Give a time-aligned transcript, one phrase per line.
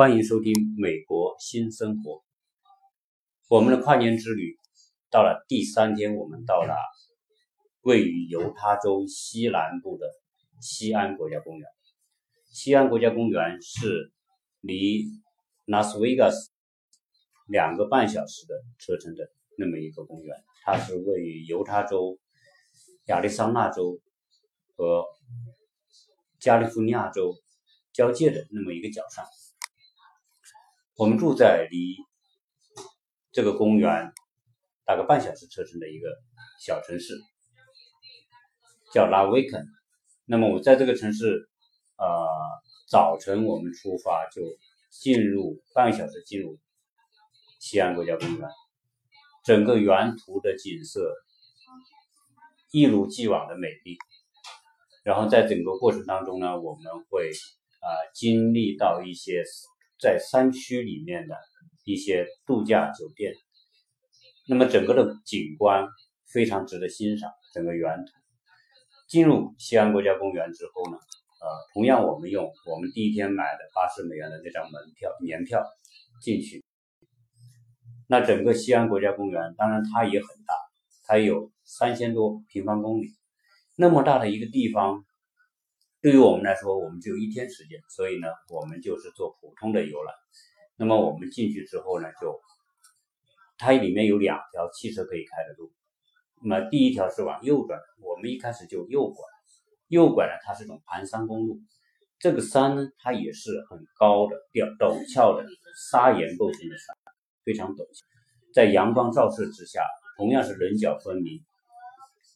[0.00, 2.12] 欢迎收听《美国新生活》。
[3.50, 4.56] 我们的跨年之旅
[5.10, 6.74] 到了第三天，我们到了
[7.82, 10.06] 位于犹他州西南部的
[10.62, 11.68] 西安国家公园。
[12.50, 14.10] 西安国家公园是
[14.62, 15.04] 离
[15.66, 16.50] 拉斯维加斯
[17.46, 20.34] 两个半小时的车程的那么一个公园。
[20.64, 22.18] 它是位于犹他州、
[23.08, 24.00] 亚利桑那州
[24.76, 25.04] 和
[26.38, 27.34] 加利福尼亚州
[27.92, 29.26] 交界的那么一个角上。
[31.00, 31.96] 我们住在离
[33.32, 34.12] 这个公园
[34.84, 36.10] 大概半小时车程的一个
[36.62, 37.18] 小城市，
[38.92, 39.64] 叫拉维肯。
[40.26, 41.48] 那么我在这个城市，
[41.96, 42.06] 呃，
[42.86, 44.42] 早晨我们出发就
[44.90, 46.58] 进入半小时进入
[47.60, 48.46] 西安国家公园，
[49.42, 51.14] 整个沿途的景色
[52.72, 53.96] 一如既往的美丽。
[55.02, 59.42] 然后在整个过程当中呢，我们会啊经历到一些。
[60.00, 61.36] 在山区里面的
[61.84, 63.34] 一些度假酒店，
[64.48, 65.86] 那么整个的景观
[66.32, 67.30] 非常值得欣赏。
[67.52, 68.12] 整个园图
[69.08, 75.62] 进入西安国家公园之后呢，呃，同样我们用我们第一天买的八十美元的那张门票年票
[76.22, 76.64] 进去。
[78.08, 80.54] 那整个西安国家公园，当然它也很大，
[81.06, 83.08] 它有三千多平方公里，
[83.76, 85.04] 那么大的一个地方。
[86.02, 90.14] 对于我们来说，我们只有一天时间，所以呢，我们就是做普通的游览。
[90.76, 92.40] 那么我们进去之后呢，就
[93.58, 95.70] 它里面有两条汽车可以开的路。
[96.42, 99.26] 那么第一条是往右转，我们一开始就右拐，
[99.88, 101.60] 右拐呢，它是种盘山公路。
[102.18, 106.96] 这个山呢，它也是很高的、陡陡峭的砂岩构成的山，
[107.44, 108.06] 非常陡峭。
[108.54, 109.82] 在阳光照射之下，
[110.16, 111.44] 同样是棱角分明。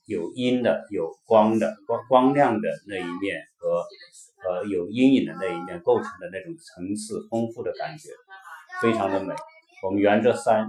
[0.07, 3.85] 有阴的，有光的，光光亮的那一面和
[4.47, 8.11] 呃有阴影的那一面构成的那种层次丰富的感觉，
[8.83, 9.35] 非常的美。
[9.83, 10.69] 我们沿着山，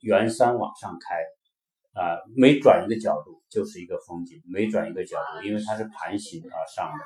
[0.00, 7.04] 沿山往上开，啊，每转一个角度就是一个风景，每转一个角度，因为它是盘形而上的，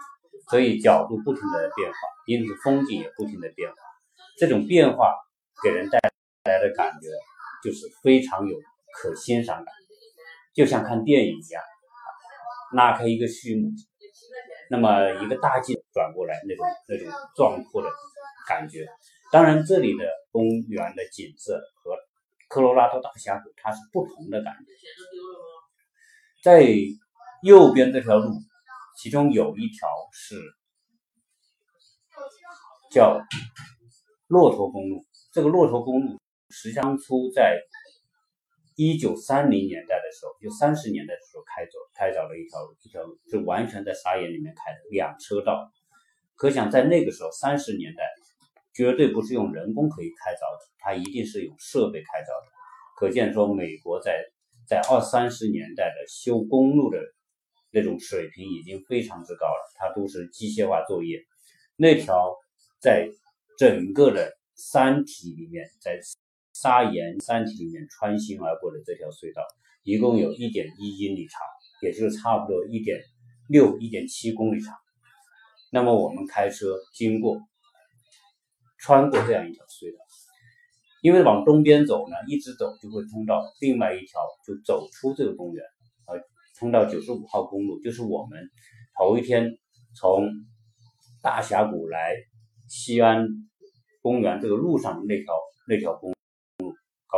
[0.50, 1.96] 所以角度不停的变化，
[2.26, 3.76] 因此风景也不停的变化。
[4.38, 5.12] 这种变化
[5.62, 5.98] 给人带
[6.44, 7.08] 来的感觉
[7.62, 8.56] 就是非常有
[8.96, 9.74] 可欣赏感。
[10.54, 11.60] 就像看电影一样，
[12.74, 13.72] 拉开一个序幕，
[14.70, 17.90] 那么一个大镜转过来，那种那种壮阔的
[18.46, 18.86] 感觉。
[19.32, 21.96] 当然，这里的公园的景色和
[22.48, 24.72] 科罗拉多大峡谷它是不同的感觉。
[26.44, 26.64] 在
[27.42, 28.30] 右边这条路，
[28.96, 30.40] 其中有一条是
[32.92, 33.20] 叫
[34.28, 35.04] 骆驼公路。
[35.32, 36.20] 这个骆驼公路
[36.50, 37.58] 实际上出在。
[38.76, 45.70] 一九三零年代的时候，就三十年代的时候开走开凿了一条，一条路是完全在沙岩里面开的两车道。
[46.34, 48.02] 可想在那个时候，三十年代
[48.74, 52.52] 绝对不是用人工可以开凿的，它一定是用设备开凿的。
[52.96, 54.24] 可见说，美国在
[54.66, 56.98] 在二三十年代的修公路的
[57.70, 61.22] 那种水平已经非常之高了，它都是机械化作业。
[61.76, 62.34] 那条
[62.80, 63.08] 在
[63.56, 66.00] 整个的山体里面，在。
[66.64, 69.42] 砂岩山体里面穿行而过的这条隧道，
[69.82, 71.42] 一共有一点一英里长，
[71.82, 72.98] 也就是差不多一点
[73.50, 74.74] 六、一点七公里长。
[75.70, 77.38] 那么我们开车经过，
[78.78, 79.98] 穿过这样一条隧道，
[81.02, 85.62] 因为往东边走呢，一直走就会通到另外一条，就走出这个公园，
[86.06, 86.18] 呃，
[86.58, 88.40] 通到九十五号公路，就是我们
[88.98, 89.50] 头一天
[89.94, 90.26] 从
[91.22, 92.14] 大峡谷来
[92.70, 93.28] 西安
[94.00, 95.34] 公园这个路上的那条
[95.68, 96.13] 那条公。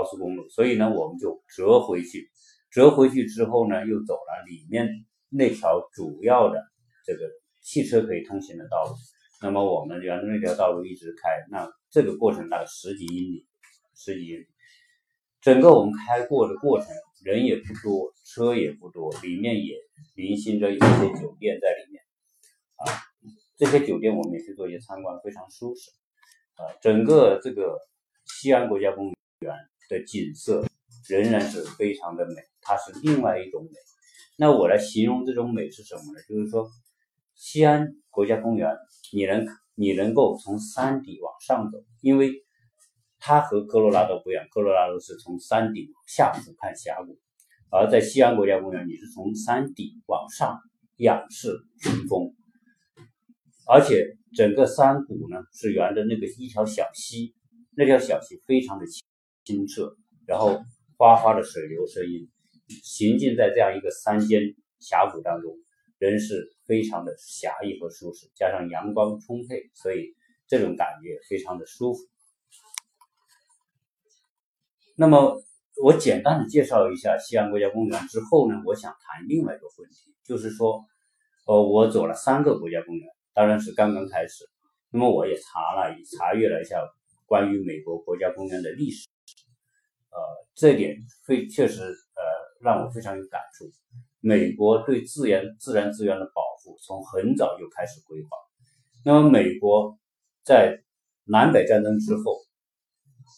[0.07, 2.31] 高速公路，所以呢，我们就折回去，
[2.71, 4.89] 折回去之后呢，又走了里面
[5.31, 6.63] 那条主要的
[7.05, 7.29] 这个
[7.61, 8.95] 汽车可以通行的道路。
[9.43, 13.47] 那么我们沿着那条道路一直开，那这个过程大概十几英里，
[13.97, 14.47] 十几英里。
[15.41, 16.89] 整个我们开过的过程，
[17.25, 19.75] 人也不多，车也不多，里面也
[20.15, 22.01] 零星着有一些酒店在里面。
[22.77, 22.95] 啊，
[23.57, 25.91] 这些酒店我们也去做一些参观，非常舒适。
[26.55, 27.77] 啊，整个这个
[28.25, 29.53] 西安国家公园。
[29.89, 30.65] 的景色
[31.09, 33.71] 仍然是非常的美，它是另外一种美。
[34.39, 36.21] 那我来形容这种美是什么呢？
[36.29, 36.69] 就是说，
[37.35, 38.77] 西安国家公园，
[39.13, 42.45] 你能你能够从山底往上走，因为
[43.19, 47.19] 它和科罗拉多不一样，科罗拉多是从山顶下俯瞰峡谷，
[47.71, 50.61] 而在西安国家公园，你是从山底往上
[50.97, 52.35] 仰视群峰，
[53.67, 57.35] 而且整个山谷呢是沿着那个一条小溪，
[57.75, 59.06] 那条小溪非常的清。
[59.47, 59.97] 清澈，
[60.27, 60.61] 然后
[60.99, 62.29] 哗哗的水流声音，
[62.83, 64.43] 行进在这样一个山间
[64.81, 65.57] 峡谷当中，
[65.99, 70.15] 人是非常的狭义和舒适，加上阳光充沛，所以
[70.49, 72.01] 这种感觉非常的舒服。
[74.97, 75.41] 那么
[75.81, 80.85] 我简单的介绍一下西安国家公园之后呢，我想谈另外一个问题，就是说，
[81.47, 84.45] 呃，我走了三个国家公园，当然是刚刚开始。
[84.91, 86.81] 那么我也查了查阅了一下
[87.27, 89.07] 关于美国国家公园的历史，
[90.17, 90.97] 呃，这点
[91.27, 92.23] 非确实呃
[92.63, 93.71] 让我非常有感触。
[94.21, 98.29] 美国对自然自然资源的保护从很早就开始规划。
[99.05, 99.99] 那么美国
[100.43, 100.83] 在
[101.25, 102.39] 南北战争之后，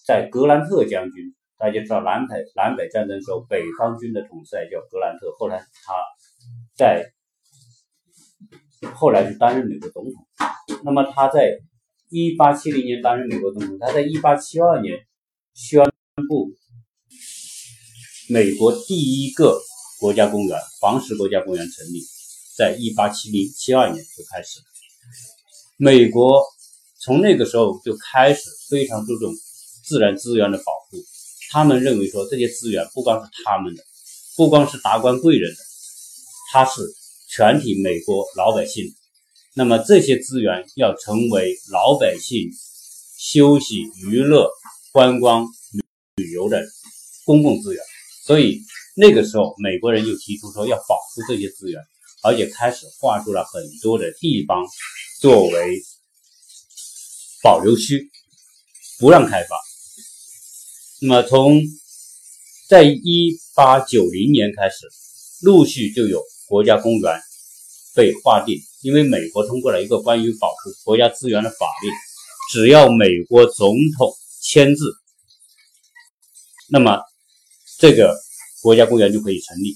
[0.07, 1.35] 在格兰特将军。
[1.61, 5.93] 大家知道南北南北战争时候，北方军的统帅叫格兰特，后来他
[6.77, 7.13] 在
[8.95, 10.15] 后来就担任美国总统。
[10.85, 11.59] 那么他在
[12.11, 15.01] 一八七零年担任美国总统，他在一八七二年
[15.53, 15.83] 宣
[16.29, 16.49] 布
[18.31, 19.59] 美国第一个
[19.99, 22.05] 国家公园——黄石国家公园成立，
[22.59, 24.61] 在一八七零七二年就开始。
[25.79, 26.45] 美国
[27.01, 29.33] 从那个时候就开始非常注重
[29.83, 31.03] 自然资源的保护。
[31.51, 33.83] 他们认为说这些资源不光是他们的，
[34.37, 35.57] 不光是达官贵人的，
[36.53, 36.83] 它是
[37.31, 38.85] 全体美国老百姓。
[39.55, 42.51] 那么这些资源要成为老百姓
[43.17, 44.51] 休息、娱乐、
[44.93, 45.47] 观光、
[46.17, 46.63] 旅游的
[47.25, 47.83] 公共资源。
[48.29, 48.61] 所以
[48.95, 51.81] 那个时候，美国人就提出说要保护这些资源，
[52.23, 54.67] 而且开始划出了很多的地方
[55.19, 55.83] 作为
[57.43, 58.11] 保留区，
[58.99, 59.57] 不让开发。
[61.01, 61.63] 那么，从
[62.69, 64.87] 在一八九零年开始，
[65.41, 67.19] 陆续就有国家公园
[67.95, 68.59] 被划定。
[68.83, 71.89] 因为美国通过了一个关于保护国家资源的法律，
[72.53, 74.93] 只要美国总统签字，
[76.69, 77.01] 那么
[77.79, 78.15] 这个
[78.63, 79.75] 国家公园就可以成立。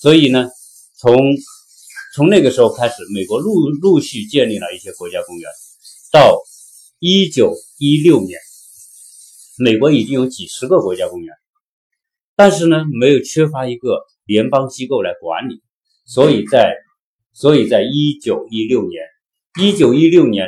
[0.00, 0.48] 所以呢，
[0.96, 1.16] 从
[2.14, 5.48] 从那个时候开始，美国陆陆续建立了一些国家公园。
[6.12, 6.40] 到
[6.98, 8.40] 一九一六年。
[9.58, 11.34] 美国已经有几十个国家公园，
[12.34, 15.62] 但是呢，没有缺乏一个联邦机构来管理，
[16.04, 16.74] 所以在，
[17.32, 19.02] 所以在一九一六年，
[19.58, 20.46] 一九一六年，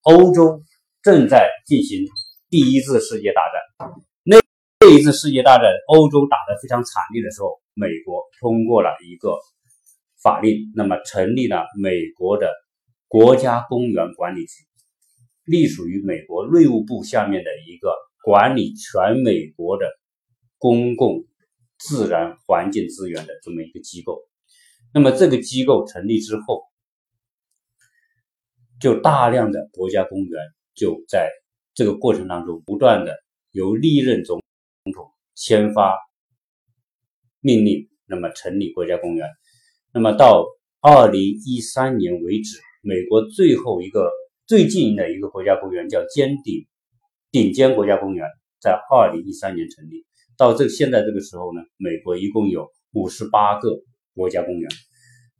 [0.00, 0.62] 欧洲
[1.02, 2.06] 正在进行
[2.48, 4.07] 第一次世界大战。
[4.88, 9.38] 这一次世界大战，欧洲打得非常惨烈的时候，美国通过了一个
[10.22, 12.50] 法令，那么成立了美国的
[13.06, 14.64] 国家公园管理局，
[15.44, 17.92] 隶属于美国内务部下面的一个。
[18.24, 19.86] 管理全美国的
[20.58, 21.24] 公共
[21.78, 24.22] 自然环境资源的这么一个机构，
[24.92, 26.64] 那么这个机构成立之后，
[28.80, 30.42] 就大量的国家公园
[30.74, 31.30] 就在
[31.74, 33.16] 这个过程当中不断的
[33.52, 34.42] 由历任总
[34.92, 35.94] 统签发
[37.40, 39.28] 命令，那么成立国家公园。
[39.92, 40.46] 那么到
[40.80, 44.10] 二零一三年为止，美国最后一个
[44.46, 46.66] 最近的一个国家公园叫尖顶。
[47.30, 48.26] 顶尖国家公园
[48.58, 50.06] 在二零一三年成立，
[50.38, 53.68] 到这现在这个时候呢，美国一共有五十八个
[54.14, 54.70] 国家公园。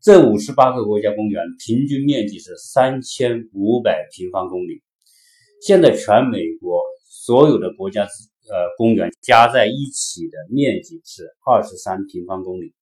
[0.02, 4.82] 这五十八个国家公园平均面积是三千五百平方公里。
[5.62, 8.06] 现在全美国所有的国家
[8.50, 12.74] 呃公园加在一起的面积是二十三平方公里，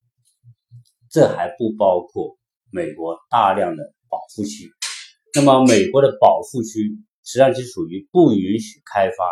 [1.11, 2.39] 这还不包括
[2.71, 4.71] 美国大量的保护区。
[5.35, 6.97] 那么美国的保护区。
[7.29, 9.25] 实际上是属于不允许开发，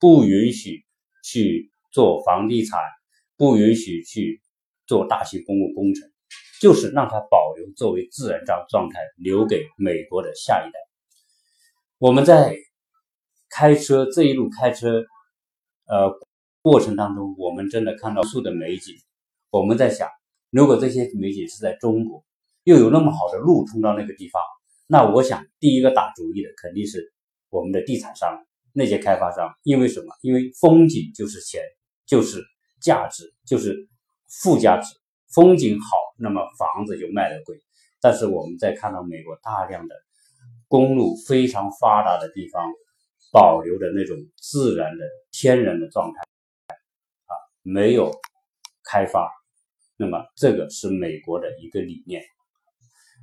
[0.00, 0.84] 不允许
[1.22, 2.80] 去做房地产，
[3.36, 4.42] 不允许去
[4.88, 6.02] 做大型公共工程，
[6.60, 10.78] 就是让它保留作为自然状状态，留给美国的下一代。
[11.98, 12.56] 我们在
[13.48, 15.04] 开车这一路开车，
[15.92, 16.10] 呃，
[16.62, 18.94] 过程当中，我们真的看到树的美景。
[19.50, 20.08] 我们在想，
[20.48, 22.24] 如果这些美景是在中国，
[22.64, 24.40] 又有那么好的路通到那个地方。
[24.86, 27.12] 那我想，第一个打主意的肯定是
[27.50, 29.52] 我们的地产商，那些开发商。
[29.64, 30.06] 因为什么？
[30.22, 31.60] 因为风景就是钱，
[32.06, 32.42] 就是
[32.80, 33.86] 价值，就是
[34.40, 34.94] 附加值。
[35.34, 35.86] 风景好，
[36.18, 37.54] 那么房子就卖得贵。
[38.00, 39.94] 但是我们在看到美国大量的
[40.68, 42.72] 公路非常发达的地方，
[43.30, 46.20] 保留的那种自然的天然的状态，
[47.24, 48.12] 啊，没有
[48.84, 49.28] 开发。
[49.96, 52.22] 那么这个是美国的一个理念。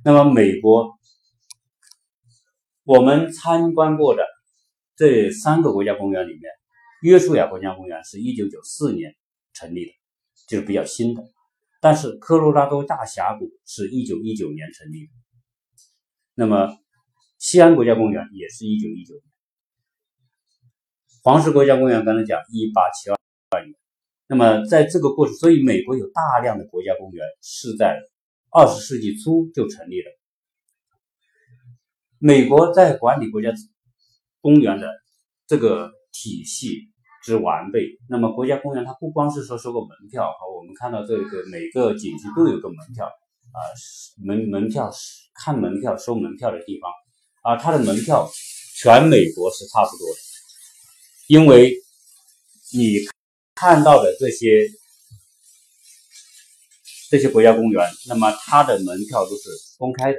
[0.04, 0.98] 那么美国。
[2.84, 4.24] 我们参观过的
[4.96, 6.42] 这三个国家公园里面，
[7.02, 9.14] 约书亚国家公园是一九九四年
[9.52, 9.92] 成立的，
[10.48, 11.22] 就是比较新的。
[11.80, 15.12] 但是科罗拉多大峡谷是一九一九年成立的。
[16.34, 16.76] 那么
[17.38, 19.29] 西安国家公园也是一九一九年。
[21.22, 23.74] 黄石国家公园刚才讲一八七二年。
[24.26, 27.98] 那么在这个过程，所以美国有大量的国家公园是在
[28.50, 30.06] 二十世纪初就成立了。
[32.18, 33.50] 美国在管理国家
[34.40, 34.88] 公园的
[35.46, 36.88] 这个体系
[37.22, 37.98] 之完备。
[38.08, 43.58] 那么国家公园它不光是说收个门票啊，我们看到这个每个景区都有个门票啊，
[44.24, 44.90] 门门票
[45.34, 46.90] 看门票收门票的地方
[47.42, 48.26] 啊，它的门票
[48.76, 50.29] 全美国是差不多的，
[51.30, 51.76] 因为
[52.72, 52.96] 你
[53.54, 54.66] 看到的这些
[57.08, 60.18] 这些国家公园，那么它的门票都是公开的，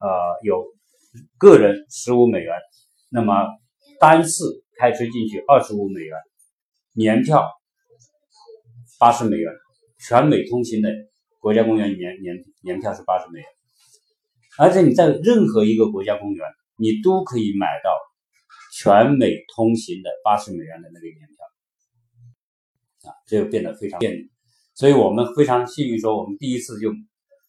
[0.00, 0.10] 呃，
[0.42, 0.66] 有
[1.38, 2.54] 个人十五美元。
[3.08, 3.32] 那么
[3.98, 6.14] 单次开车进去二十五美元，
[6.92, 7.50] 年票
[8.98, 9.50] 八十美元，
[10.06, 10.90] 全美通行的
[11.40, 13.48] 国家公园年年年票是八十美元，
[14.58, 16.46] 而且你在任何一个国家公园，
[16.76, 17.90] 你都可以买到
[18.76, 24.30] 全美通行的八十美元的那个年票，啊，这就变得非常便利，
[24.74, 26.90] 所以我们非常幸运，说我们第一次就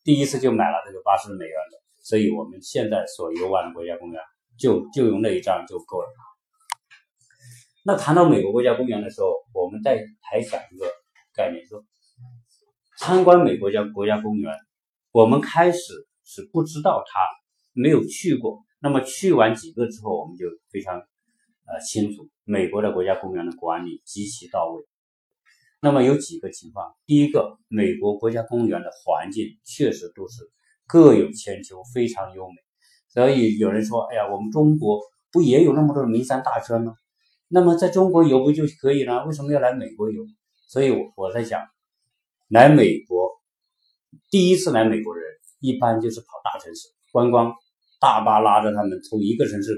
[0.03, 4.21] 第一次就买了这个八十美元的，所以我们现在所游玩的国家公园。
[4.57, 6.07] 就就用那一张就够了。
[7.83, 10.87] 那谈到美国国家公园的时候，我们再还讲一个
[11.33, 11.83] 概念，说
[12.97, 14.49] 参观美国家国家公园，
[15.11, 17.19] 我们开始是不知道它，
[17.73, 18.63] 没有去过。
[18.79, 21.05] 那么去完几个之后，我们就非常
[21.67, 24.83] 呃清楚，美国的国家公园的管理极其到位。
[25.81, 30.49] 那么有几个情况，第一个，美国国家公园的环境确实都是
[30.87, 32.55] 各有千秋，非常优美。
[33.09, 34.99] 所以有人说：“哎呀，我们中国
[35.31, 36.95] 不也有那么多的名山大川吗？
[37.47, 39.25] 那么在中国游不就可以了？
[39.25, 40.25] 为什么要来美国游？”
[40.67, 41.61] 所以我我在想，
[42.49, 43.29] 来美国
[44.31, 45.29] 第一次来美国的人，
[45.59, 47.53] 一般就是跑大城市观光，
[47.99, 49.71] 大巴拉着他们从一个城市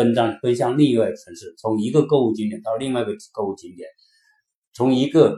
[0.00, 3.86] 奔向奔向另外一个城市，从一个购物景点到另外一个购物景点，
[4.72, 5.36] 从一个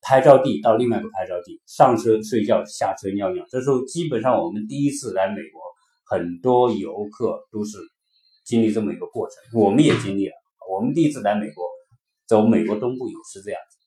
[0.00, 3.44] 拍照地到另外一个拍照地，上车睡觉，下车尿尿。
[3.48, 5.62] 这时候基本上我们第一次来美国。
[6.04, 7.78] 很多游客都是
[8.44, 10.34] 经历这么一个过程，我们也经历了。
[10.70, 11.64] 我们第一次来美国，
[12.26, 13.78] 走美国东部游是这样子。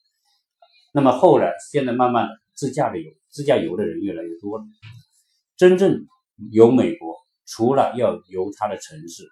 [0.92, 4.64] 那么后来，现在慢慢的自驾的游，自驾游的人越来越多了。
[5.56, 6.08] 真正
[6.52, 9.24] 游美国，除了要游它的城市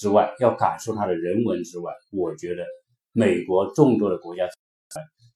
[0.00, 2.64] 之外，要感受它的人文之外，我觉得
[3.12, 4.48] 美国众多的国家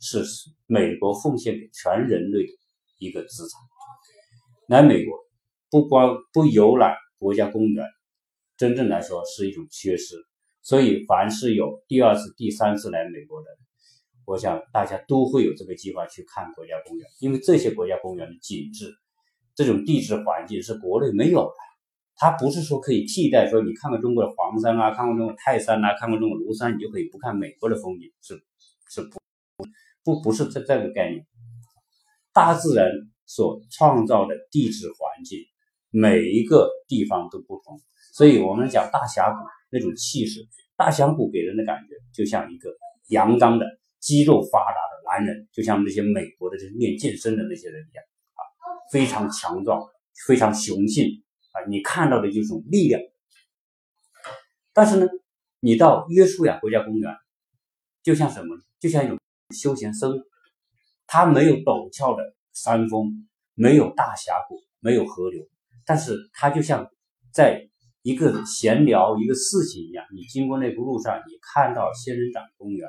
[0.00, 0.24] 是
[0.66, 2.52] 美国奉献给全人类的
[2.98, 3.60] 一个资产。
[4.68, 5.22] 来美国。
[5.70, 7.84] 不光不游览国家公园，
[8.56, 10.14] 真正来说是一种缺失。
[10.62, 13.46] 所以，凡是有第二次、第三次来美国的，
[14.24, 18.94] 我想大家都会有这个计划去看国家公园，因为这些国家公园的景致、
[19.56, 21.54] 这种地质环境是国内没有的。
[22.16, 28.34] 它不是说可以替代，说你看看中国的黄山啊，看看中国泰山呐，看看中国庐山，你就可以不看美国的风景，是
[28.88, 29.20] 是不
[30.04, 31.26] 不不是这这个概念。
[32.32, 32.88] 大自然
[33.26, 35.38] 所创造的地质环境。
[35.96, 37.80] 每一个地方都不同，
[38.12, 39.36] 所以我们讲大峡谷
[39.70, 40.44] 那种气势，
[40.76, 42.68] 大峡谷给人的感觉就像一个
[43.10, 43.64] 阳刚的、
[44.00, 48.04] 肌肉发达的男人，就像那些美国的这些练健身的那些人一样
[48.34, 48.42] 啊，
[48.90, 49.80] 非常强壮，
[50.26, 51.22] 非常雄性
[51.54, 53.00] 啊，你看到的就是种力量。
[54.72, 55.06] 但是呢，
[55.60, 57.14] 你到约书亚国家公园，
[58.02, 58.56] 就像什么？
[58.80, 59.18] 就像一种
[59.56, 60.24] 休闲生活，
[61.06, 65.48] 它没有陡峭的山峰，没有大峡谷，没有河流。
[65.86, 66.90] 但是它就像
[67.32, 67.68] 在
[68.02, 72.88] 一个闲聊一个事情一样，你经过那个路上，你看到仙人掌公园，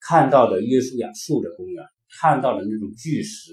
[0.00, 1.84] 看到的约书亚树的公园，
[2.20, 3.52] 看到的那种巨石，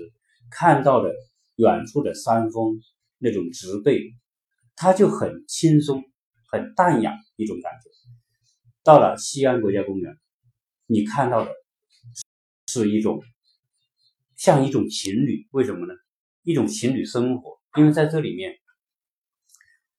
[0.51, 1.11] 看到的
[1.55, 2.79] 远处的山峰
[3.17, 3.99] 那种植被，
[4.75, 6.03] 它就很轻松、
[6.51, 7.89] 很淡雅一种感觉。
[8.83, 10.17] 到了西安国家公园，
[10.87, 11.51] 你看到的
[12.67, 13.21] 是一种
[14.35, 15.93] 像一种情侣，为什么呢？
[16.43, 18.59] 一种情侣生活，因为在这里面。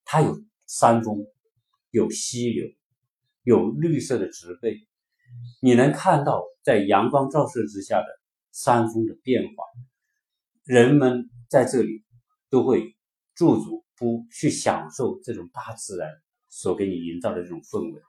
[0.06, 1.24] 它有山峰，
[1.90, 2.68] 有溪流，
[3.42, 4.86] 有绿色的植被，
[5.60, 8.06] 你能看到在阳光照射之下的
[8.52, 9.52] 山峰的变化。
[10.62, 12.04] 人们在这里
[12.50, 12.94] 都会
[13.34, 16.10] 驻足，不去享受这种大自然
[16.48, 18.02] 所给你营造的这种氛围。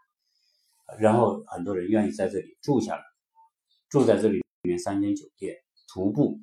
[1.00, 3.02] 然后很多人愿意在这里住下来，
[3.90, 5.56] 住在这里里面三间酒店，
[5.88, 6.40] 徒步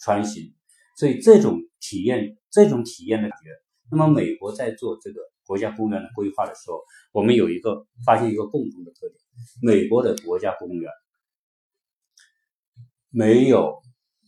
[0.00, 0.52] 穿行，
[0.96, 3.50] 所以这种体验，这种体验的感觉。
[3.90, 6.82] 那么，美国在做这个国家公园的规划的时候，
[7.12, 9.20] 我们有一个发现一个共同的特点：
[9.62, 10.90] 美国的国家公园
[13.10, 13.80] 没有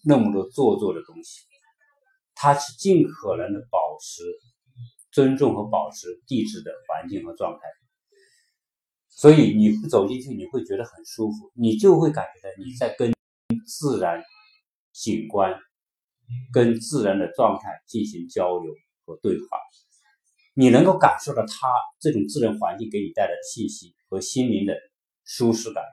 [0.05, 1.43] 那么多做作的东西，
[2.35, 4.23] 它是尽可能的保持
[5.17, 7.61] 尊重和保持地质的环境和状态。
[9.09, 13.15] 所以，你走进去，你会觉得很舒服，你就会感觉到你在跟
[13.67, 14.23] 自然
[14.93, 15.59] 景观、
[16.53, 18.75] 跟自然的状态进行交流。
[19.07, 19.57] 和对话，
[20.53, 21.69] 你能够感受到它
[22.01, 24.75] 这种自然环境给你带来的信息和心灵的
[25.25, 25.85] 舒适感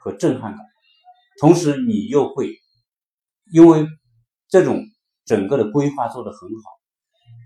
[0.00, 0.66] 和震撼感，
[1.38, 2.56] 同时你又会
[3.52, 3.86] 因为
[4.48, 4.82] 这种
[5.26, 6.64] 整个的规划做得很好，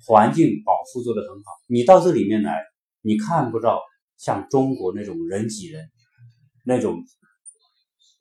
[0.04, 2.64] 环境保护做得很好，你到这里面来，
[3.02, 3.80] 你看不到
[4.16, 5.88] 像中国那种人挤人，
[6.64, 7.02] 那种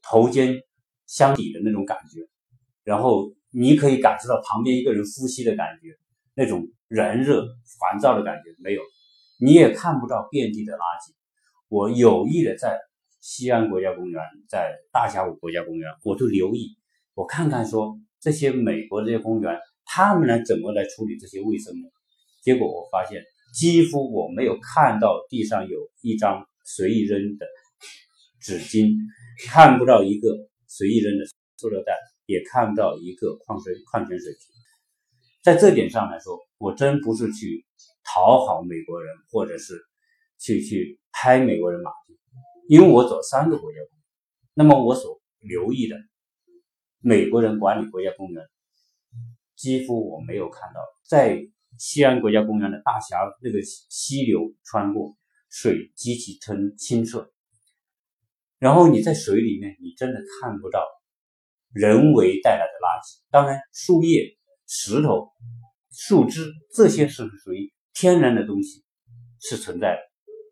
[0.04, 0.62] 头肩
[1.08, 2.22] 相抵的那种感觉，
[2.84, 5.98] 然后你可以感受到旁边一个人呼吸的感觉，
[6.36, 6.68] 那种。
[6.88, 7.44] 人热
[7.80, 8.82] 烦躁的感觉没有，
[9.40, 11.16] 你也看不到遍地的垃圾。
[11.68, 12.78] 我有意的在
[13.22, 16.78] 西安国家公园，在大峡谷国家公园，我都留意，
[17.16, 19.60] 我看看说这些美国这些公园，
[19.96, 21.88] 他们来怎么来处理这些卫生呢。
[22.44, 23.24] 结果我发现，
[23.54, 27.48] 几乎我没有看到地上有一张随意扔的
[28.42, 28.94] 纸巾，
[29.48, 31.26] 看不到一个随意扔的
[31.56, 31.94] 塑料袋，
[32.26, 34.40] 也看不到一个矿水矿泉水瓶。
[35.42, 36.40] 在这点上来说。
[36.58, 37.66] 我真不是去
[38.06, 39.78] 讨好美国人，或者是
[40.40, 42.18] 去去拍美国人马屁，
[42.70, 43.78] 因为我走三个国家，
[44.54, 45.98] 那么我所留意的
[47.02, 48.42] 美国人管理国家公园，
[49.66, 50.80] 几乎我没有看到。
[51.08, 51.42] 在
[51.80, 55.18] 西安国家公园的大峡那个溪流穿过，
[55.50, 57.32] 水极其清清澈，
[58.60, 60.86] 然后你在水里面，你真的看不到
[61.74, 63.24] 人为带来的垃圾。
[63.32, 65.30] 当然，树叶、石头。
[65.98, 68.84] 树枝这些是属于天然的东西，
[69.40, 70.00] 是存在的，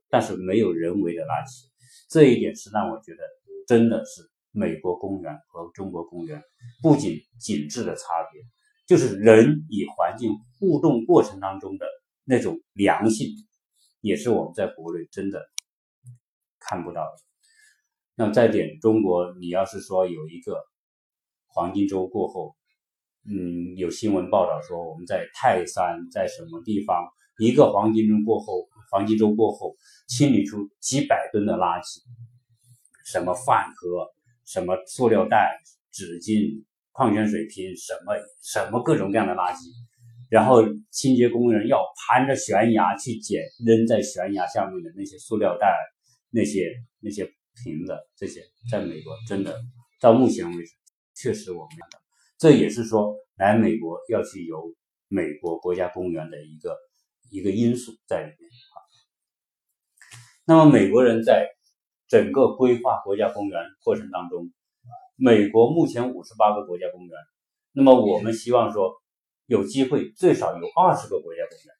[0.09, 1.67] 但是没有人为的垃圾。
[2.09, 3.19] 这一点是让我觉得
[3.67, 6.41] 真的是美国公园和中国公园
[6.81, 8.41] 不仅景致的差别，
[8.85, 11.85] 就是人与环境互动过程当中的
[12.23, 13.27] 那种良性，
[14.01, 15.41] 也是我们在国内真的
[16.59, 17.15] 看不到的。
[18.15, 20.63] 那再点中国，你要是说有一个
[21.47, 22.55] 黄金周过后。
[23.25, 27.07] 嗯，有新闻报道说，我们在泰山，在什么地方，
[27.39, 29.77] 一个黄金周过后，黄金周过后，
[30.09, 32.01] 清理出几百吨的垃圾，
[33.05, 34.09] 什么饭盒，
[34.45, 35.57] 什么塑料袋、
[35.89, 39.67] 纸巾、矿泉水瓶，什么什么各种各样的垃圾，
[40.29, 45.75] 然后清洁工人要攀着悬崖去捡扔在悬崖下面的那些塑料袋、
[46.29, 47.25] 那些那些
[47.63, 49.59] 瓶子，这些在美国真的
[49.99, 50.71] 到目前为止，
[51.15, 51.99] 确实我们看到。
[52.37, 54.73] 这也是说来美国要去游
[55.07, 56.77] 美国国家公园的一个
[57.31, 58.75] 一个因素在里面啊。
[60.45, 61.47] 那么美国人在
[62.07, 64.51] 整个规划国家公园过程当中，
[65.15, 67.11] 美国目前五十八个国家公园，
[67.71, 68.91] 那么我们希望说
[69.45, 71.75] 有机会最少有二十个国家公园。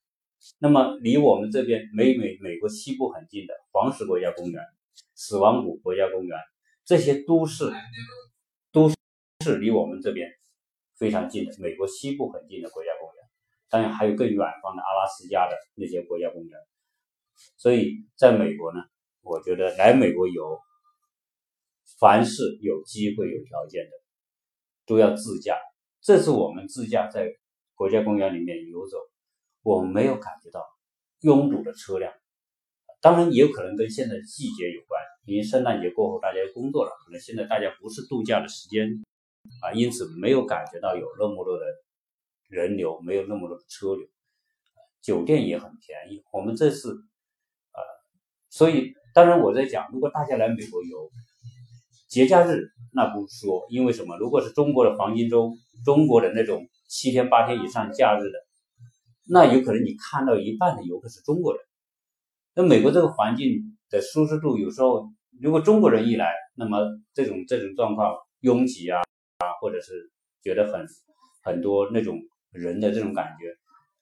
[0.60, 4.62] 那么离我们这边美美美国西部很近的黄石国家公园、
[5.16, 6.38] 死亡谷国家公园，
[6.86, 7.72] 这些都是
[8.72, 8.90] 都
[9.40, 10.30] 是离我们这边。
[10.96, 13.26] 非常近的美国西部很近的国家公园，
[13.70, 16.60] 当然还有更远方的阿拉斯加的那些国家公园。
[17.58, 18.80] 所以，在美国呢，
[19.22, 20.60] 我觉得来美国游，
[22.00, 23.92] 凡是有机会、有条件的，
[24.86, 25.58] 都要自驾。
[26.02, 27.28] 这次我们自驾在
[27.76, 28.98] 国家公园里面游走，
[29.62, 30.66] 我们没有感觉到
[31.22, 32.14] 拥堵的车辆。
[33.02, 39.04] 当然，也有可能跟现在季节有关，因为圣诞节过后大家工作了，可能现在大家不是度假的时间。
[39.62, 41.66] 啊，因此没有感觉到有那么多的
[42.48, 44.08] 人流，没有那么多的车流，
[45.02, 46.24] 酒店也很便宜。
[46.32, 46.92] 我们这次，
[47.74, 47.82] 呃，
[48.50, 51.12] 所以当然我在讲，如果大家来美国游，
[52.14, 54.16] 节假日那不说，因为什么？
[54.20, 55.52] 如果是中国的黄金周，
[55.84, 58.38] 中国的那种七天八天以上假日的，
[59.28, 61.62] 那有可能你看到一半的游客是中国人。
[62.54, 65.10] 那美国这个环境的舒适度，有时候
[65.42, 66.78] 如果中国人一来，那么
[67.16, 69.02] 这种这种状况拥挤啊。
[69.40, 70.12] 啊，或者是
[70.44, 70.86] 觉得很
[71.42, 72.22] 很多那种
[72.52, 73.48] 人的这种感觉，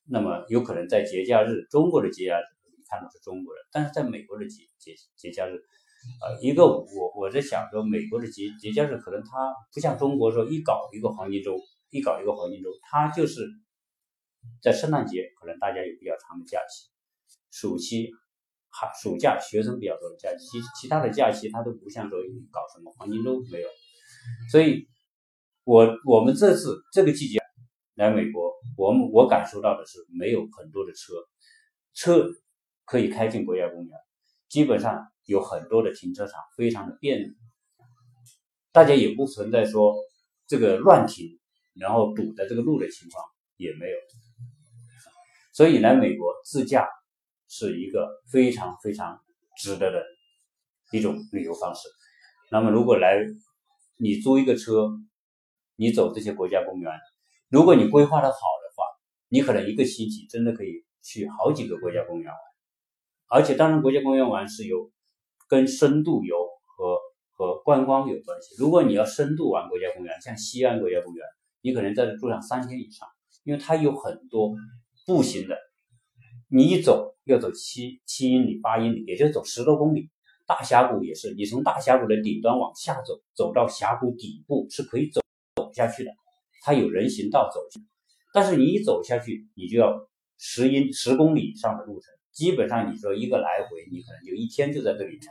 [0.10, 2.44] 那么有可能在节假日，中国的节假日
[2.78, 5.64] 你看到是中国人，但是在美国的节节节假日，
[6.22, 9.30] 呃，一个我我在想说，美国的节节假日可能它
[9.74, 11.56] 不像中国说一搞一个黄金周，
[11.90, 13.46] 一搞一个黄金周，它就是
[14.62, 16.90] 在圣诞节可能大家有比较长的假期，
[17.52, 18.10] 暑期
[18.70, 22.18] 寒暑假学生比较多的假期，其其他的假期它都不像说
[22.52, 23.68] 搞什么黄金周没有，
[24.52, 24.88] 所以。
[25.64, 27.38] 我我们这次这个季节
[27.94, 31.14] 来美国，我们我感受到的是没有很多的车，
[31.94, 32.28] 车
[32.84, 33.96] 可以开进国家公园，
[34.50, 37.36] 基本上有很多的停车场，非常的便利，
[38.72, 39.96] 大家也不存在说
[40.48, 41.40] 这个乱停，
[41.74, 43.24] 然后堵在这个路的情况
[43.58, 43.98] 也没有，
[45.54, 46.88] 所以来美国自驾
[47.48, 49.20] 是一个非常非常
[49.58, 50.04] 值得的
[50.92, 51.88] 一种旅游方式。
[52.52, 53.18] 那么如果来
[53.98, 54.90] 你租一个车。
[55.78, 56.92] 你走这些国家公园，
[57.50, 58.86] 如果你规划的好的话，
[59.30, 62.40] 你可能一个星期真的可以去好几个国家公园玩，
[63.30, 64.92] 而且当然国家公园玩是有
[65.52, 66.98] 跟深度游和
[67.34, 68.56] 和观光有关系。
[68.58, 71.26] 如果你要深度玩国家公园，像西安国家公园，
[71.62, 73.06] 你可能在这住上三天以上，
[73.44, 74.56] 因为它有很多
[75.06, 75.58] 步行的，
[76.50, 80.10] 你一走要走七七英里八英里，也就走十多公里。
[80.48, 85.20] 大峡谷也是，你从大峡谷的顶端往下走，走到峡谷底部是可以走
[85.58, 86.12] 走下去的，
[86.64, 87.60] 它有人行道走。
[88.34, 95.22] 但是你一走下去，你就要十英十公里以上的路程，基本上你说一个来回，你可能就一天就在这里面。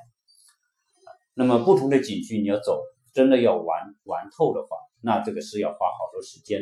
[1.34, 6.60] 那么不同的景区你要走，真的要玩玩透的话，那这个是要花好多时间。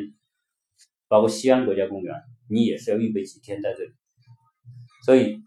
[1.08, 2.14] 包括西安国家公园，
[2.50, 3.90] 你也是要预备几天在这里。
[5.06, 5.38] 所以，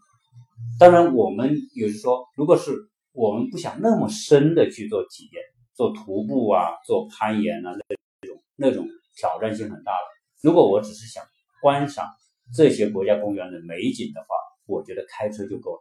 [0.76, 2.72] 当然我们有时说，如果是
[3.12, 5.40] 我们不想那么深的去做体验，
[5.74, 10.04] 做徒步啊，做攀岩啊，那种那种挑战性很大的。
[10.42, 11.22] 如果我只是想
[11.60, 12.08] 观赏
[12.52, 14.26] 这些国家公园的美景的话，
[14.66, 15.80] 我觉得开车就够了。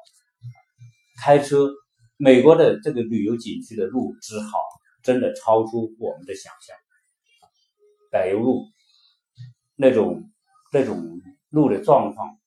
[1.24, 1.72] 开车，
[2.22, 4.60] 美国的这个旅游景区的路之好，
[5.02, 6.78] 真的超出我们的想象。
[8.12, 8.68] 柏油路
[9.76, 10.30] 那种
[10.72, 12.38] 那种路的状况，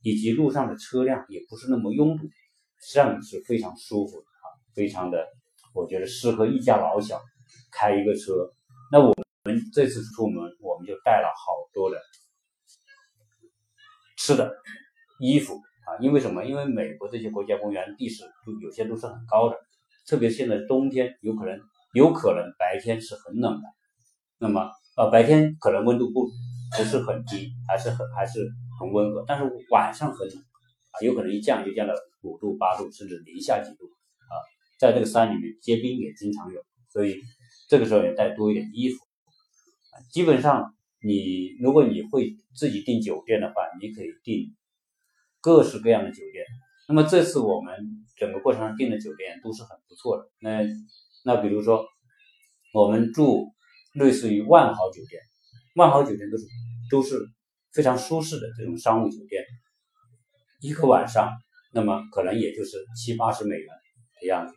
[0.00, 2.24] 以及路上的车辆也不是那么拥堵，
[2.80, 5.26] 实际上是非常舒服的啊，非常的，
[5.74, 7.20] 我觉得适合一家老小
[7.70, 8.50] 开一个车。
[8.90, 9.14] 那我。
[9.44, 11.96] 们这次出门，我们就带了好多的
[14.18, 14.54] 吃的、
[15.18, 15.58] 衣服
[15.90, 15.98] 啊。
[16.00, 16.44] 因为什么？
[16.44, 19.56] 因为美国这些国家公园地势都有些都是很高的，
[20.06, 21.58] 特别现在冬天，有可能
[21.94, 23.68] 有可能白天是很冷的。
[24.38, 26.26] 那么呃，白天可能温度不
[26.76, 28.48] 不是很低，还是很还是
[28.78, 33.84] 很温和，但是晚上很冷啊，有可能一降就降到五度、八度，甚至零下几度
[34.28, 34.32] 啊。
[34.78, 37.16] 在这个山里面结冰也经常有，所以
[37.68, 38.96] 这个时候也带多一点衣服。
[39.92, 44.54] 啊基本上，你如果你会自己订酒店的话，你可以订
[45.40, 46.44] 各式各样的酒店。
[46.88, 47.74] 那么这次我们
[48.16, 50.28] 整个过程上订的酒店都是很不错的。
[50.40, 50.60] 那
[51.24, 51.84] 那比如说，
[52.74, 53.46] 我们住
[53.94, 55.20] 类似于万豪酒店，
[55.76, 56.44] 万豪酒店都是
[56.90, 57.18] 都是
[57.72, 59.44] 非常舒适的这种商务酒店，
[60.60, 61.30] 一个晚上，
[61.72, 63.66] 那么可能也就是七八十美元
[64.20, 64.54] 的样子。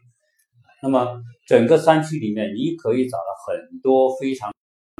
[0.82, 4.52] 那么整个山区里面，你可以找到很多非常。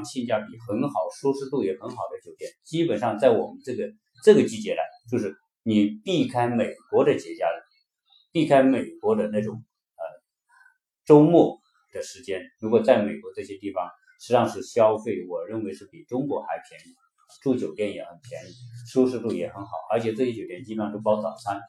[0.04, 3.90] 性价比很好，舒适度也很好的酒店，基本上在我们这个
[4.22, 7.58] 这个季节来，就是你避开美国的节假日，
[8.30, 9.56] 避开美国的那种
[9.96, 10.02] 呃
[11.04, 11.60] 周末
[11.92, 16.94] 的时间，如果在美国这些地方，实际上是消费，我认为是比中国还便宜，
[17.42, 18.54] 住酒店也很便宜，
[18.86, 21.60] 舒适度也很好，而且这些酒店基本上都包早餐。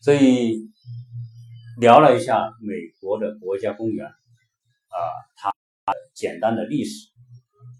[0.00, 0.70] 所以
[1.80, 4.94] 聊了一下美国的国家公园啊，
[5.34, 5.52] 它。
[6.12, 7.08] 简单的历史，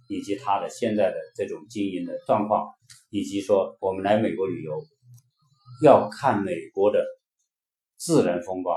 [0.08, 2.74] 以及它的现在的这种经营的状况，
[3.10, 4.82] 以及说我们来美国旅游
[5.82, 7.04] 要看美国的
[7.96, 8.76] 自然风光，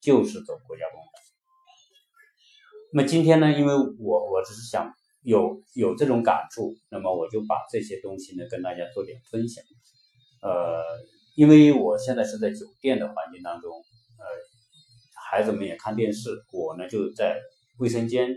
[0.00, 1.10] 就是走国家公园。
[2.92, 9.64] 那么今天呢，因为我我只是想有有这种感触，那么我就把这些东西呢跟大家做点分享。
[10.42, 10.82] 呃，
[11.34, 14.24] 因为我现在是在酒店的环境当中，呃，
[15.30, 17.40] 孩子们也看电视，我呢就在
[17.78, 18.28] 卫生间。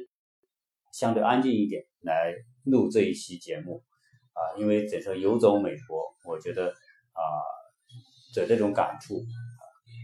[0.91, 2.33] 相对安静一点来
[2.63, 3.83] 录这一期节目
[4.33, 7.21] 啊，因为整个游走美国，我觉得啊
[8.33, 9.15] 的这种感触，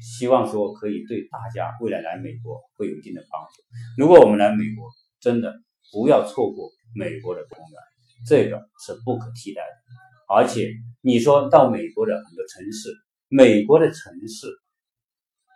[0.01, 3.63] 希望说可以对大家未来来美国会有一定的帮助。
[3.97, 4.89] 如果我们来美国，
[5.21, 5.53] 真的
[5.91, 7.81] 不要错过美国的公园，
[8.27, 10.35] 这个是不可替代的。
[10.35, 12.89] 而且你说到美国的很多城市，
[13.29, 14.47] 美国的城市，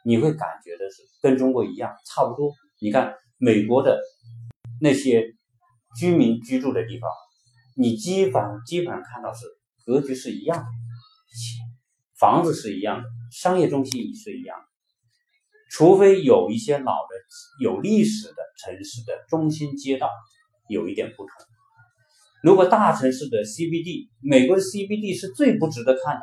[0.05, 2.53] 你会感觉的是跟中国一样，差不多。
[2.79, 3.99] 你看美国的。
[4.81, 5.35] 那些
[5.97, 7.09] 居民居住的地方，
[7.75, 9.45] 你基本基本上看到是
[9.85, 10.65] 格局是一样的，
[12.19, 14.65] 房子是一样的，商业中心也是一样的，
[15.71, 17.15] 除非有一些老的
[17.61, 20.09] 有历史的城市的中心街道
[20.67, 21.29] 有一点不同。
[22.43, 26.21] 如果大城市的 CBD，美国的 CBD 是最不值得看的。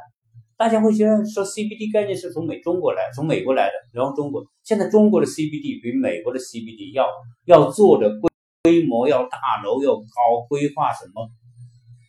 [0.57, 7.07] 大家会觉得说 CBD 概念是从美中国来，从美国来的，然后中国现在中国的 CBD 比美国的 CBD 要
[7.45, 8.31] 要做的贵。
[8.67, 11.31] 规模要大楼要高，规划什么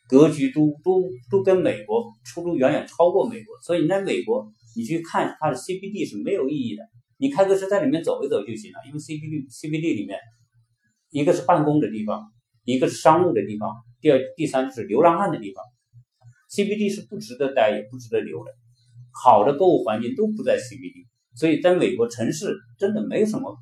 [0.10, 6.82] 格局都都都跟美国出入远远超过美国，所以你在美国你去看它的 CBD 是没有意义的，
[7.18, 10.18] 你开个车在里面走一走就行了，因为 CBD CBD 里面
[11.12, 12.24] 一个是办公的地方，
[12.64, 15.64] 一个是商务的地方，第二第三就是流浪汉的地方
[16.50, 18.52] ，CBD 是不值得待也不值得留的，
[19.12, 23.56] 好的购物环境都不在 CBD，所以在美国城市真的没什么，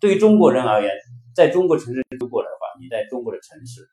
[0.00, 0.90] 对于中国人而言。
[1.38, 3.88] 在中国城市住过来的话，你在中国的城市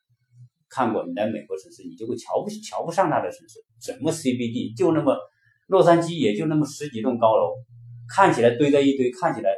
[0.68, 5.16] 看过，你来美国城市，你就会瞧不起瞧不上它的城市，什么 CBD 就那么
[5.68, 7.54] 洛杉矶也就那么十几栋高楼，
[8.10, 9.52] 看起来堆在一堆，看起来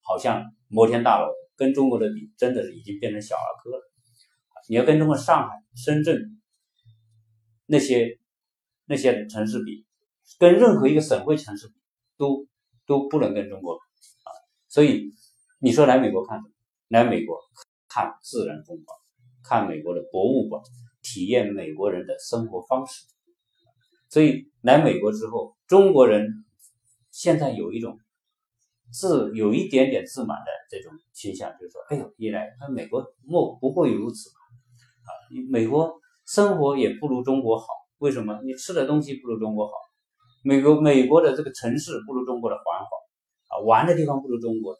[0.00, 3.92] 好像摩天大楼，跟中国的比，真的是已经变成小儿科了。
[4.70, 6.40] 你要跟中国上海、深圳
[7.66, 8.18] 那些
[8.86, 9.84] 那些城市比，
[10.38, 11.74] 跟任何一个省会城市比，
[12.16, 12.46] 都
[12.86, 13.80] 都不能跟中国比
[14.24, 14.32] 啊。
[14.70, 15.10] 所以
[15.60, 16.51] 你说来美国看什么？
[16.92, 17.40] 来美国
[17.88, 18.98] 看自然风光。
[19.42, 20.62] 看美国的博物馆，
[21.02, 23.04] 体验美国人的生活方式。
[24.08, 26.28] 所以来美国之后，中国人
[27.10, 27.98] 现在有一种
[28.92, 35.10] 自有一点点自满的这种倾向，就是说：“哎呦，一来，那美国莫不过如此啊！
[35.32, 37.66] 你美国生活也不如中国好，
[37.98, 38.38] 为什么？
[38.44, 39.72] 你吃的东西不如中国好，
[40.44, 44.76] 美国美国的这个城市不如中国的繁华啊，玩的地方不如中国。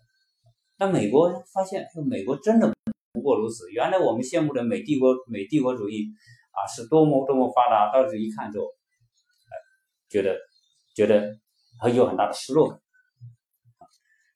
[0.83, 2.69] 但美国发现，就美国真的。
[3.13, 3.71] 不过如此。
[3.71, 6.09] 原来我们羡慕的美帝国、美帝国主义
[6.51, 9.55] 啊，是多么多么发达，到这一看之后，哎，
[10.09, 10.37] 觉得
[10.93, 11.39] 觉得
[11.79, 12.81] 很有很大的失落感。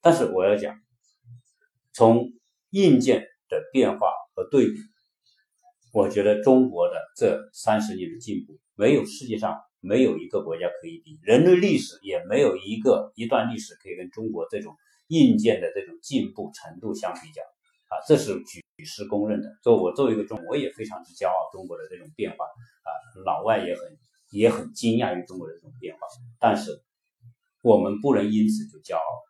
[0.00, 0.78] 但是我要讲，
[1.92, 2.30] 从
[2.70, 4.06] 硬件的变化
[4.36, 4.78] 和对比，
[5.92, 14.76] 我觉得中国的这三十年的进步，没有世界上没有一个国家可以比，人类历史也没有一个一段历史可以跟中国这种
[15.08, 17.42] 硬件的这种进步程度相比较。
[17.88, 19.48] 啊，这是举世公认的。
[19.62, 22.90] 作我作为一个中，我也非常之骄傲中国的这种变化啊，
[23.24, 23.98] 老外也很
[24.30, 26.00] 也很惊讶于中国的这种变化。
[26.40, 26.82] 但是
[27.62, 29.22] 我们不能因此就骄傲，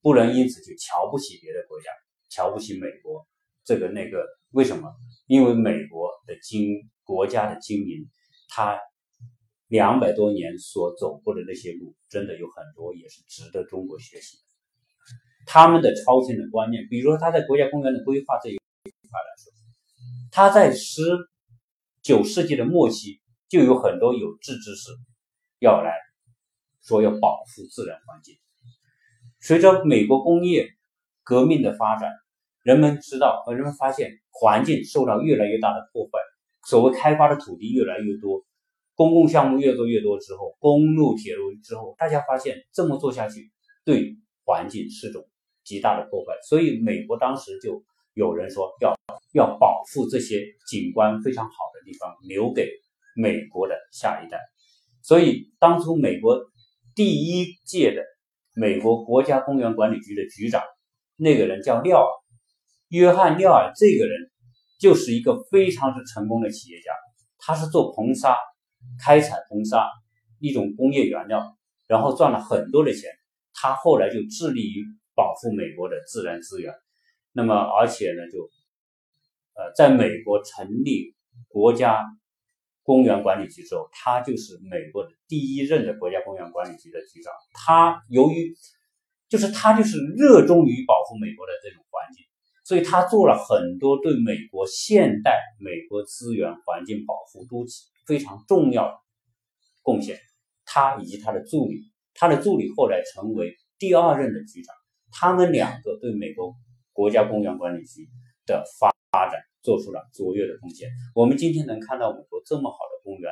[0.00, 1.90] 不能因此就瞧不起别的国家，
[2.28, 3.26] 瞧不起美国
[3.64, 4.26] 这个那个。
[4.50, 4.92] 为什么？
[5.26, 8.10] 因为美国的经国家的经营，
[8.48, 8.78] 它
[9.68, 14.51] 两百多年所走过的那些路，真的有很多也是值得中国学习的。
[15.46, 19.52] 他们的超前的观念，比如说他在国家公园的规划这一块来说，
[20.30, 21.02] 他在十
[22.02, 24.90] 九世纪的末期就有很多有志之士
[25.58, 25.92] 要来
[26.82, 28.36] 说要保护自然环境。
[29.40, 30.68] 随着美国工业
[31.22, 32.10] 革命的发展，
[32.62, 36.10] 人们知道和人们发现环境受到越来越大的破坏，
[36.66, 38.44] 所谓开发的土地越来越多，
[38.94, 43.50] 公共项目越做越多之后，公路、铁路之后，大家发现这么做下去
[43.84, 45.28] 对环境是种。
[45.64, 47.82] 极大的破坏，所以美国当时就
[48.14, 48.94] 有人说要
[49.32, 52.68] 要保护这些景观非常好的地方，留给
[53.16, 54.38] 美国的下一代。
[55.02, 56.40] 所以当初美国
[56.94, 58.02] 第一届的
[58.54, 60.62] 美国国家公园管理局的局长，
[61.16, 62.10] 那个人叫廖尔，
[62.88, 64.30] 约翰廖尔，这个人
[64.80, 66.90] 就是一个非常之成功的企业家，
[67.38, 68.36] 他是做硼砂，
[69.04, 69.88] 开采硼砂
[70.40, 73.10] 一种工业原料，然后赚了很多的钱，
[73.54, 74.84] 他后来就致力于。
[75.14, 76.72] 保护美国的自然资源，
[77.32, 78.48] 那么而且呢，就
[79.54, 81.14] 呃，在美国成立
[81.48, 82.02] 国家
[82.82, 87.32] 公园管理局之后，他就是美国的第一任的国家公园管理局的局长。
[87.52, 88.54] 他由于
[89.28, 92.24] 就是他就是热衷于保护美国的这种环境，
[92.64, 97.64] 所以他做了很多对美国现代美国资源环境保护都
[98.06, 98.94] 非常重要的
[99.82, 100.18] 贡献。
[100.64, 104.74] 他以及他的助理，他的助理后来成为第二任的局长。
[105.12, 106.54] 他们两个对美国
[106.92, 108.08] 国家公园管理局
[108.46, 108.90] 的发
[109.30, 110.90] 展做出了卓越的贡献。
[111.14, 113.30] 我们今天能看到美国这么好的公园、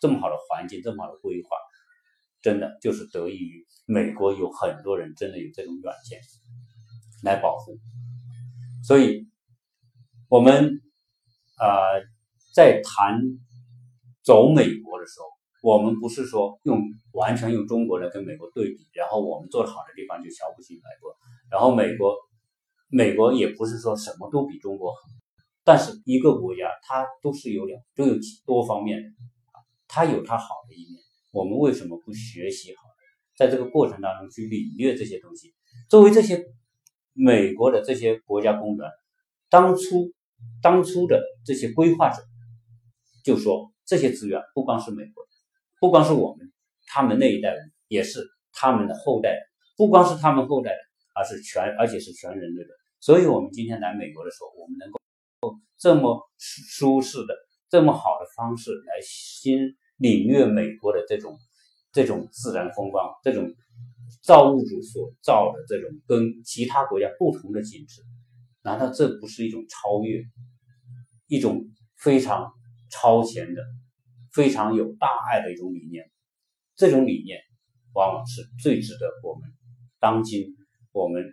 [0.00, 1.56] 这么好的环境、这么好的规划，
[2.42, 6.20] 真的就是得益于美国有很多人真的有这种远见
[7.24, 7.78] 来保护。
[8.84, 9.26] 所以，
[10.28, 10.80] 我们
[11.56, 11.66] 啊
[12.54, 13.20] 在谈
[14.22, 15.31] 走美国的时候。
[15.62, 21.14] 我们不是说用完全用中国来跟美国对比，然后我们做的好的地方就瞧不起美国，
[21.48, 22.16] 然后美国，
[22.88, 24.98] 美国也不是说什么都比中国好，
[25.62, 29.08] 但是一个国家它都是有两都有几多方面的，
[29.86, 32.82] 它有它好的一面，我们为什么不学习好，
[33.36, 35.54] 在这个过程当中去领略这些东西？
[35.88, 36.44] 作为这些
[37.12, 38.90] 美国的这些国家公园，
[39.48, 40.10] 当初
[40.60, 42.20] 当初的这些规划者
[43.22, 45.22] 就说这些资源不光是美国。
[45.82, 46.52] 不光是我们，
[46.86, 49.36] 他们那一代人也是他们的后代，
[49.76, 50.78] 不光是他们后代的，
[51.12, 52.68] 而是全，而且是全人类的。
[53.00, 55.00] 所以，我们今天来美国的时候，我们能够
[55.76, 57.34] 这么舒适的、
[57.68, 59.58] 这么好的方式来新
[59.96, 61.36] 领略美国的这种
[61.92, 63.52] 这种自然风光，这种
[64.22, 68.02] 造物主所造的这种跟其他国家不同的景致，
[68.62, 70.22] 难道这不是一种超越，
[71.26, 71.64] 一种
[71.96, 72.52] 非常
[72.88, 73.60] 超前的？
[74.32, 76.10] 非常有大爱的一种理念，
[76.74, 77.38] 这种理念
[77.94, 79.50] 往往是最值得我们
[80.00, 80.46] 当今
[80.92, 81.24] 我们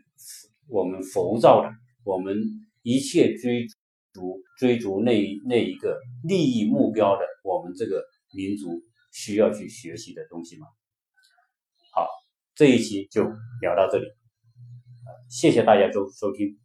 [0.68, 1.72] 我们浮躁的，
[2.04, 2.38] 我们
[2.82, 3.66] 一切追
[4.14, 8.82] 逐追逐那那一个利益目标的我们这个民族
[9.12, 10.68] 需要去学习的东西吗？
[11.94, 12.08] 好，
[12.54, 13.24] 这一期就
[13.62, 14.06] 聊到这里，
[15.30, 16.58] 谢谢大家收收听。